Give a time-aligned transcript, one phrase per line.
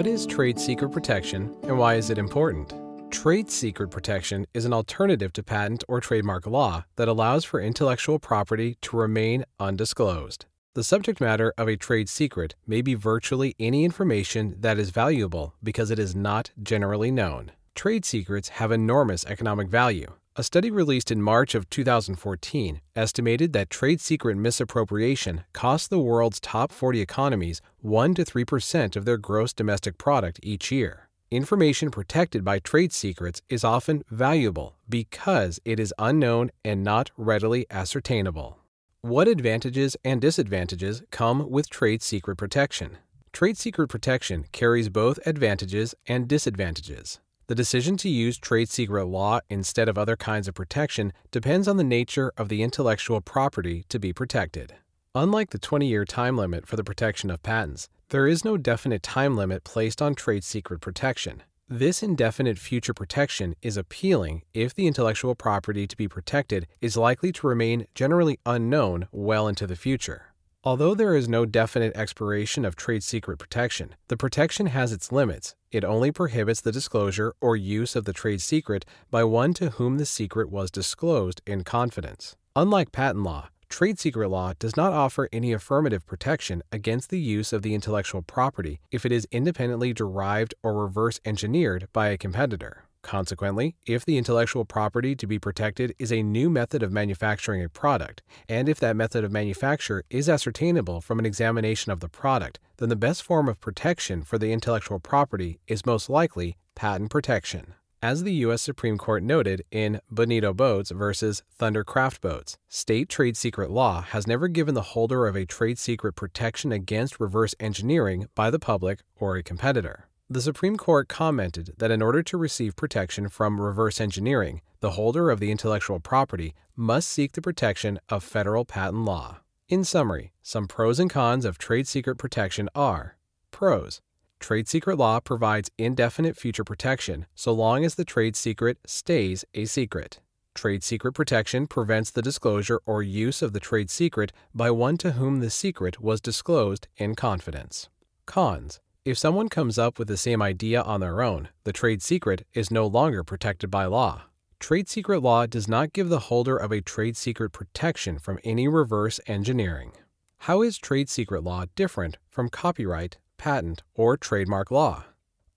[0.00, 2.72] What is trade secret protection and why is it important?
[3.12, 8.18] Trade secret protection is an alternative to patent or trademark law that allows for intellectual
[8.18, 10.46] property to remain undisclosed.
[10.74, 15.52] The subject matter of a trade secret may be virtually any information that is valuable
[15.62, 17.52] because it is not generally known.
[17.74, 20.14] Trade secrets have enormous economic value.
[20.40, 26.40] A study released in March of 2014 estimated that trade secret misappropriation costs the world's
[26.40, 31.10] top 40 economies 1 to 3% of their gross domestic product each year.
[31.30, 37.66] Information protected by trade secrets is often valuable because it is unknown and not readily
[37.70, 38.60] ascertainable.
[39.02, 42.96] What advantages and disadvantages come with trade secret protection?
[43.34, 47.20] Trade secret protection carries both advantages and disadvantages.
[47.50, 51.78] The decision to use trade secret law instead of other kinds of protection depends on
[51.78, 54.74] the nature of the intellectual property to be protected.
[55.16, 59.02] Unlike the 20 year time limit for the protection of patents, there is no definite
[59.02, 61.42] time limit placed on trade secret protection.
[61.68, 67.32] This indefinite future protection is appealing if the intellectual property to be protected is likely
[67.32, 70.29] to remain generally unknown well into the future.
[70.62, 75.54] Although there is no definite expiration of trade secret protection, the protection has its limits.
[75.72, 79.96] It only prohibits the disclosure or use of the trade secret by one to whom
[79.96, 82.36] the secret was disclosed in confidence.
[82.54, 87.54] Unlike patent law, trade secret law does not offer any affirmative protection against the use
[87.54, 92.84] of the intellectual property if it is independently derived or reverse engineered by a competitor.
[93.02, 97.68] Consequently, if the intellectual property to be protected is a new method of manufacturing a
[97.68, 102.58] product, and if that method of manufacture is ascertainable from an examination of the product,
[102.76, 107.74] then the best form of protection for the intellectual property is most likely patent protection.
[108.02, 108.62] As the U.S.
[108.62, 114.48] Supreme Court noted in Bonito Boats versus Thundercraft Boats, state trade secret law has never
[114.48, 119.36] given the holder of a trade secret protection against reverse engineering by the public or
[119.36, 120.09] a competitor.
[120.32, 125.28] The Supreme Court commented that in order to receive protection from reverse engineering, the holder
[125.28, 129.38] of the intellectual property must seek the protection of federal patent law.
[129.68, 133.16] In summary, some pros and cons of trade secret protection are
[133.50, 134.00] Pros.
[134.38, 139.64] Trade secret law provides indefinite future protection so long as the trade secret stays a
[139.64, 140.20] secret.
[140.54, 145.12] Trade secret protection prevents the disclosure or use of the trade secret by one to
[145.12, 147.88] whom the secret was disclosed in confidence.
[148.26, 148.78] Cons.
[149.02, 152.70] If someone comes up with the same idea on their own, the trade secret is
[152.70, 154.24] no longer protected by law.
[154.58, 158.68] Trade secret law does not give the holder of a trade secret protection from any
[158.68, 159.92] reverse engineering.
[160.40, 165.04] How is trade secret law different from copyright, patent, or trademark law?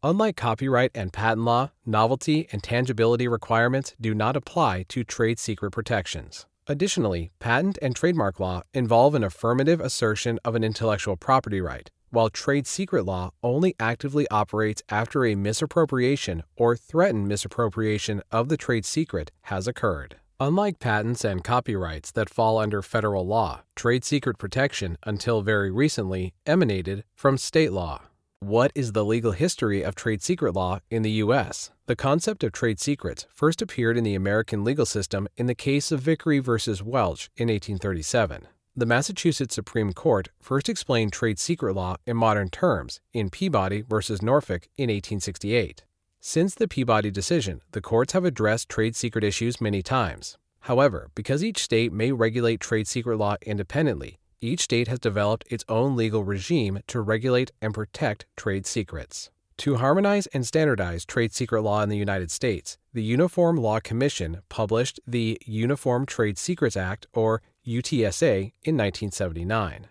[0.02, 5.72] Unlike copyright and patent law, novelty and tangibility requirements do not apply to trade secret
[5.72, 6.46] protections.
[6.68, 12.30] Additionally, patent and trademark law involve an affirmative assertion of an intellectual property right, while
[12.30, 18.86] trade secret law only actively operates after a misappropriation or threatened misappropriation of the trade
[18.86, 20.18] secret has occurred.
[20.40, 26.34] Unlike patents and copyrights that fall under federal law, trade secret protection, until very recently,
[26.46, 28.02] emanated from state law.
[28.42, 31.72] What is the legal history of trade secret law in the U.S.?
[31.86, 35.92] The concept of trade secrets first appeared in the American legal system in the case
[35.92, 36.52] of Vickery v.
[36.84, 38.48] Welch in 1837.
[38.76, 44.16] The Massachusetts Supreme Court first explained trade secret law in modern terms in Peabody v.
[44.24, 45.84] Norfolk in 1868.
[46.20, 50.40] Since the Peabody decision, the courts have addressed trade secret issues many times.
[50.62, 55.64] However, because each state may regulate trade secret law independently, each state has developed its
[55.70, 59.30] own legal regime to regulate and protect trade secrets.
[59.58, 64.42] To harmonize and standardize trade secret law in the United States, the Uniform Law Commission
[64.50, 69.88] published the Uniform Trade Secrets Act, or UTSA, in 1979.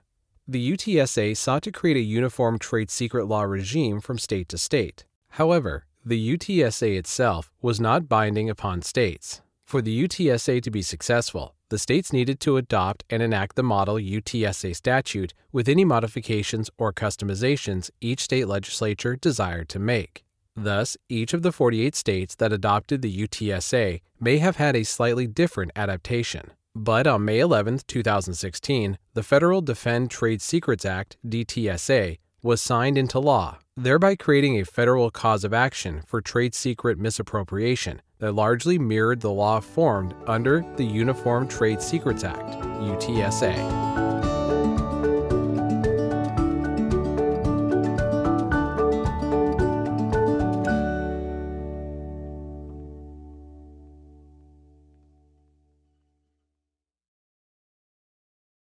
[0.47, 5.05] The UTSA sought to create a uniform trade secret law regime from state to state.
[5.31, 9.41] However, the UTSA itself was not binding upon states.
[9.65, 13.95] For the UTSA to be successful, the states needed to adopt and enact the model
[13.95, 20.25] UTSA statute with any modifications or customizations each state legislature desired to make.
[20.55, 25.27] Thus, each of the 48 states that adopted the UTSA may have had a slightly
[25.27, 26.51] different adaptation.
[26.75, 33.19] But on May 11, 2016, the Federal Defend Trade Secrets Act, DTSA, was signed into
[33.19, 39.21] law, thereby creating a federal cause of action for trade secret misappropriation that largely mirrored
[39.21, 43.92] the law formed under the Uniform Trade Secrets Act, UTSA.